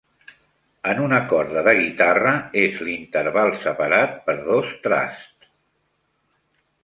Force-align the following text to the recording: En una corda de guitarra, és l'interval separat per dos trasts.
En 0.91 1.01
una 1.07 1.17
corda 1.33 1.61
de 1.67 1.73
guitarra, 1.79 2.31
és 2.61 2.79
l'interval 2.87 3.53
separat 3.65 4.17
per 4.29 4.35
dos 4.49 4.73
trasts. 4.87 5.51